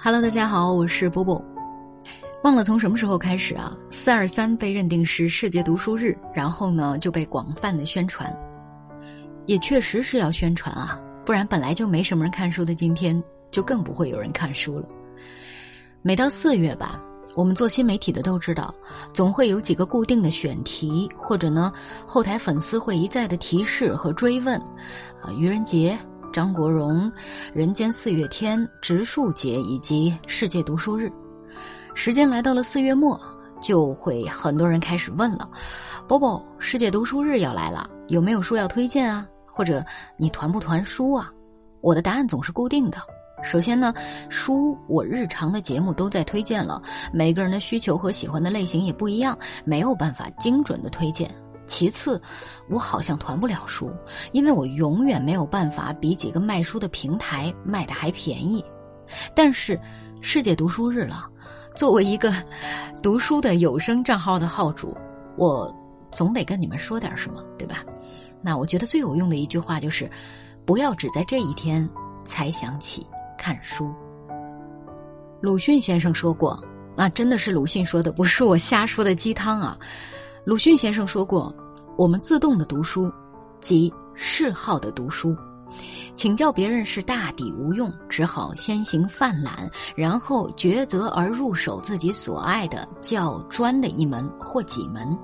[0.00, 1.44] Hello，大家好，我是波波。
[2.44, 8.32] 忘了从什么时候开始啊，四二三被认定是世界读书日，然后呢就被广泛的宣传，
[9.46, 13.20] 也确实是要宣传啊，不然本来就没什么人看书的今天，
[13.50, 14.86] 就更不会有人看书了。
[16.00, 17.02] 每到四月吧，
[17.34, 18.72] 我们做新媒体的都知道，
[19.12, 21.72] 总会有几个固定的选题，或者呢
[22.06, 24.56] 后台粉丝会一再的提示和追问，
[25.20, 25.98] 啊，愚人节。
[26.32, 27.10] 张国荣、
[27.52, 31.10] 人间四月天、植树节以及世界读书日，
[31.94, 33.20] 时间来到了四月末，
[33.60, 35.48] 就会很多人开始问了
[36.06, 39.26] ：“波波，世界读书日要来了，有没有书要推荐啊？
[39.46, 39.84] 或者
[40.16, 41.30] 你团不团书啊？”
[41.80, 42.98] 我的答案总是固定的。
[43.42, 43.94] 首先呢，
[44.28, 46.82] 书我日常的节目都在推荐了，
[47.12, 51.32] 每个人的需求和喜欢的类型也不一样，没有办法精准的推荐。
[51.68, 52.20] 其次，
[52.68, 53.92] 我好像团不了书，
[54.32, 58.64] 因为我永远没有办法比几个卖书的平台卖的还便宜。
[59.36, 59.78] 但是，
[60.20, 61.28] 世界读书日了，
[61.74, 62.34] 作为一个
[63.02, 64.96] 读书的有声账号的号主，
[65.36, 65.72] 我
[66.10, 67.84] 总得跟你们说点什么，对吧？
[68.42, 70.10] 那我觉得最有用的一句话就是：
[70.64, 71.88] 不要只在这一天
[72.24, 73.92] 才想起看书。
[75.40, 76.62] 鲁迅先生说过，
[76.96, 79.78] 啊，真的是鲁迅说的，不是我瞎说的鸡汤啊。
[80.44, 81.54] 鲁迅先生说过
[81.96, 83.12] ：“我们自动的读书，
[83.60, 85.36] 即嗜好的读书。
[86.14, 95.16] 请教别人是大抵无用，只好先行泛滥，然后抉择而入手自己所爱的较专的一门或几门。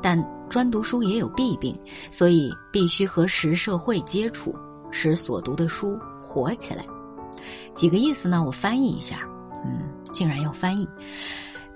[0.00, 1.76] 但专读书也有弊病，
[2.10, 4.54] 所以必须和实社会接触，
[4.90, 6.84] 使所读的书活起来。
[7.74, 8.42] 几个意思呢？
[8.44, 9.20] 我翻译一下。
[9.64, 10.88] 嗯，竟然要翻译。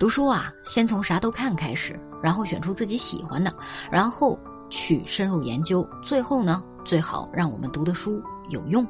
[0.02, 3.54] 读书啊，先从啥都看开始。”然后选出自己喜欢的，
[3.88, 4.36] 然后
[4.68, 8.84] 去深入研究，最后呢，最好让我们读的书有用，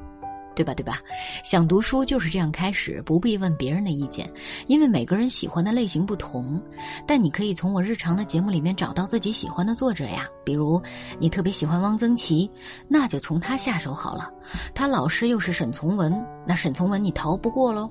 [0.55, 0.73] 对吧？
[0.73, 1.01] 对吧？
[1.45, 4.27] 想读书就是这样开始，不必问别人的意见，
[4.69, 6.59] 因为每个人喜欢的类型不同。
[7.07, 10.81] 但你可以从我日常的节目里面找到自己喜欢的作者呀，比如
[11.19, 12.51] 你特别喜欢汪曾祺，
[12.89, 14.31] 那就从他下手好了。
[14.75, 17.91] 他老师又是沈从文，那沈从文你逃不过喽。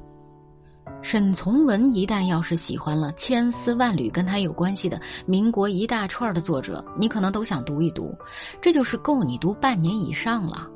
[1.02, 8.16] 沈从文一旦要是喜欢了千丝万缕跟他有关系的民国一大串的作者，你可能都想读一读，
[8.62, 10.68] 这就是够你读半年以上了。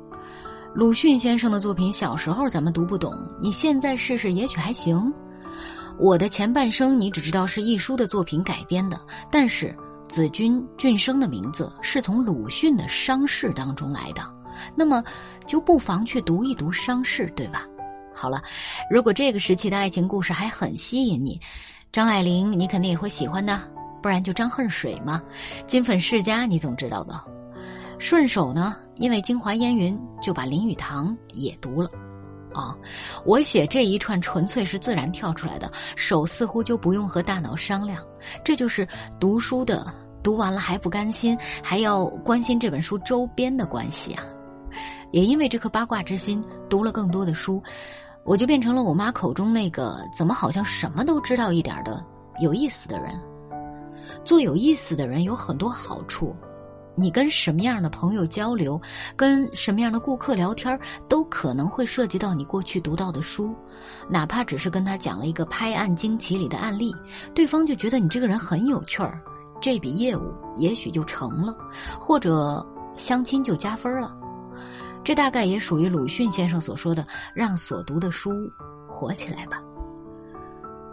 [0.74, 5.12] 鲁迅先生的作品，小时候咱们读不懂，你现在试试也许还行。
[5.98, 9.00] 我的前半生你只知道是一书的作品改编的，
[9.30, 9.74] 但是
[10.08, 14.22] 子君、俊生的名字是从鲁迅的《伤逝》当中来的，
[14.74, 15.02] 那么
[15.46, 17.66] 就不妨去读一读《伤逝》，对吧？
[18.16, 18.42] 好了，
[18.90, 21.38] 如果这个时期的爱情故事还很吸引你，
[21.92, 23.60] 张爱玲你肯定也会喜欢的，
[24.02, 25.22] 不然就张恨水嘛。
[25.66, 27.20] 金粉世家你总知道的。
[27.98, 31.90] 顺手呢，因为京华烟云就把林语堂也读了。
[32.54, 32.74] 啊，
[33.26, 38.02] 我写这一串纯粹是自然跳出来的，手似乎就不用和大脑商量。
[38.42, 38.88] 这就是
[39.20, 39.86] 读书的，
[40.22, 44.24] 读完了还不甘心，还要关心这本书周边的关系啊。
[45.12, 47.62] 也因为这颗八卦之心，读了更多的书。
[48.26, 52.04] 我就变成了我妈口中那个怎么好像什么都知道一点的
[52.40, 53.18] 有意思的人。
[54.24, 56.34] 做有意思的人有很多好处，
[56.96, 58.80] 你跟什么样的朋友交流，
[59.14, 60.78] 跟什么样的顾客聊天，
[61.08, 63.54] 都可能会涉及到你过去读到的书。
[64.08, 66.94] 哪怕只是跟他讲了一个拍案惊奇里的案例，
[67.34, 69.20] 对方就觉得你这个人很有趣儿，
[69.60, 71.56] 这笔业务也许就成了，
[71.98, 72.64] 或者
[72.96, 74.14] 相亲就加分了。
[75.06, 78.50] 这大概也属于鲁迅先生所说的“让所读的书
[78.88, 79.62] 活起来吧”。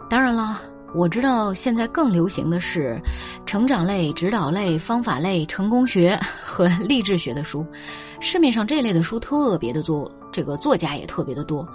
[0.08, 0.62] 当然了，
[0.94, 2.96] 我知道现在更流行的是
[3.44, 7.66] 成长类、指导类、方法类、成功学和励志学的书，
[8.20, 11.68] 市面上这类的书特别的多，这个作家也特别的多。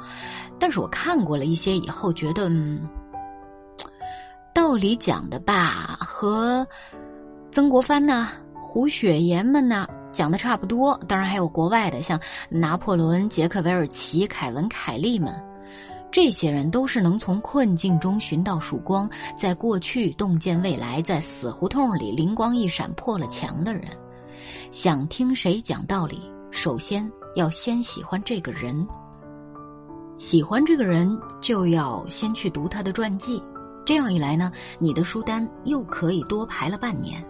[0.57, 2.87] 但是我看过了一些以后，觉得嗯，
[4.53, 6.65] 道理讲的吧，和
[7.51, 8.29] 曾国藩呐、
[8.63, 9.85] 胡雪岩们呐。
[10.11, 15.33] 讲的差不多，当然还有国外的，像拿破仑、杰克韦尔奇、凯文凯利们，
[16.11, 23.83] 这些人都是能从困境中寻到曙光，在过去洞见未来，在死胡同里灵光一闪破了墙的人。
[24.71, 26.21] 想听谁讲道理，
[26.51, 28.87] 首先要先喜欢这个人。
[30.17, 33.41] 喜欢这个人，就要先去读他的传记。
[33.85, 37.23] 这样一来呢，你的书单又可以多排了半年。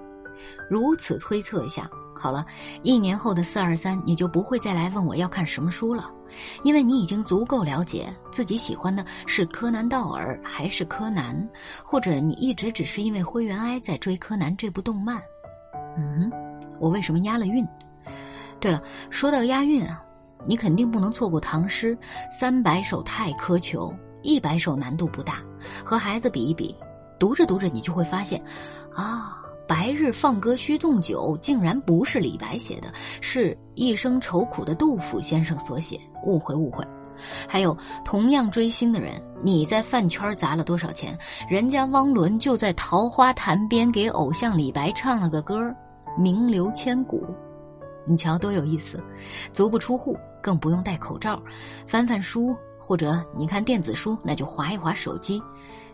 [0.69, 1.89] 如此推测下。
[2.21, 2.45] 好了，
[2.83, 6.11] 一年后的四二三，你就不会再来问我要看什么书了，
[6.63, 11.47] 因为你已经足够了解自己喜欢的是柯南道尔还是柯南，
[11.81, 15.21] 或者你一直只是因为灰原哀在追柯南这部动漫。
[15.95, 16.29] 嗯，
[16.77, 17.65] 我为什么押了韵？
[18.59, 20.03] 对了，说到押韵啊，
[20.45, 21.97] 你肯定不能错过唐诗
[22.29, 25.41] “三百首太苛求，一百首难度不大，
[25.85, 26.75] 和孩子比一比，
[27.17, 28.43] 读着读着你就会发现，
[28.93, 29.38] 啊，
[29.69, 32.79] 白日放歌须纵酒，竟然不是李白写。
[32.79, 36.83] 的，是一生愁苦的杜甫先生所写，误会误会。
[37.47, 39.13] 还有同样追星的人，
[39.43, 41.15] 你在饭圈砸了多少钱？
[41.47, 45.55] 人家汪伦就在桃花潭边给偶像李白唱了个歌，
[46.17, 47.23] 名留千古。
[48.05, 48.99] 你瞧多有意思，
[49.53, 51.39] 足不出户，更不用戴口罩，
[51.85, 55.39] 翻翻书或者你看电子书，那就划一划手机，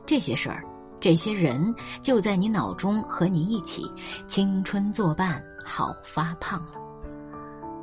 [0.05, 0.63] 这些事儿，
[0.99, 3.89] 这些人就在你脑中和你一起，
[4.27, 6.71] 青春作伴，好发胖了。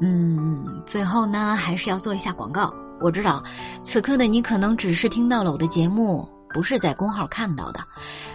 [0.00, 2.74] 嗯，最后呢，还是要做一下广告。
[3.00, 3.42] 我知道，
[3.82, 7.80] 此刻的你可能只是听到了我的节目，不是在公号看到的。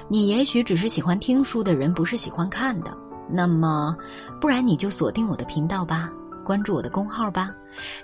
[0.07, 2.97] 你也许只是喜欢听书的人，不是喜欢看的。
[3.29, 3.95] 那么，
[4.39, 6.09] 不然你就锁定我的频道吧，
[6.45, 7.50] 关注我的公号吧。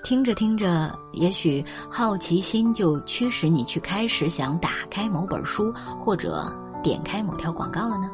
[0.03, 6.53] 听着听着，也许好奇心就驱使你去开始想打开某本书，或者
[6.83, 8.12] 点开某条广告了呢。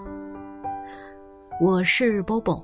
[1.59, 2.63] 我是波波，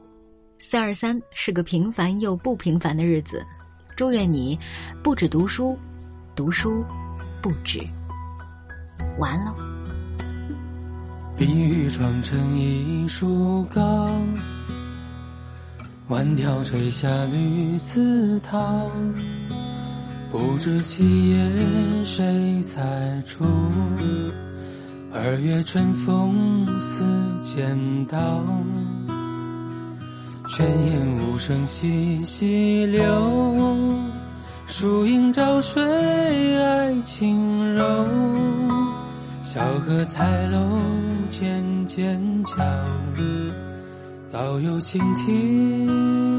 [0.60, 3.44] 四二三是个平凡又不平凡的日子。
[3.96, 4.58] 祝愿你
[5.02, 5.76] 不止读书，
[6.36, 6.86] 读书
[7.42, 7.80] 不止。
[9.18, 9.56] 完了。
[11.36, 14.12] 碧玉妆成一树高，
[16.08, 18.88] 万条垂下绿丝绦。
[20.30, 23.44] 不知细叶谁裁出？
[25.18, 27.02] 二月春风似
[27.42, 28.44] 剪刀。
[30.50, 33.02] 泉眼无声惜细流，
[34.68, 35.82] 树影照水
[36.62, 38.06] 爱晴柔。
[39.42, 40.82] 小荷才露
[41.30, 42.54] 渐渐角，
[44.28, 46.35] 早有蜻蜓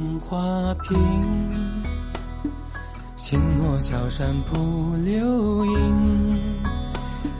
[0.00, 0.98] 光能画屏，
[3.16, 6.38] 心若小山铺流萤。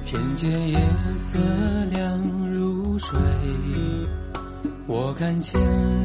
[0.04, 0.78] 天阶夜
[1.16, 1.38] 色
[1.90, 2.18] 凉
[2.50, 3.18] 如水，
[4.86, 5.58] 我看牵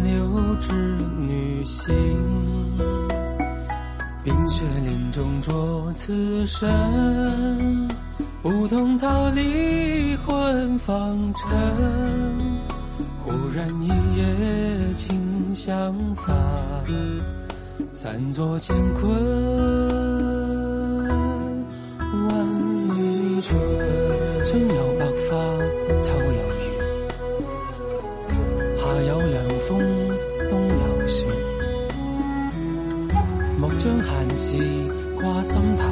[0.03, 0.73] 牛织
[1.17, 1.93] 女星。
[4.23, 7.87] 冰雪林中着此身，
[8.41, 11.49] 不同桃李混芳尘。
[13.23, 13.87] 忽然一
[14.17, 16.33] 夜清想法，
[17.87, 19.09] 散作乾坤
[22.27, 22.29] 万
[22.89, 23.57] 里春。
[24.43, 25.37] 春有百花，
[26.01, 26.63] 秋有月，
[28.77, 29.35] 夏有凉
[29.65, 29.79] 风，
[30.49, 31.25] 冬有雪。
[33.57, 34.57] 莫将闲事
[35.15, 35.83] 挂心头。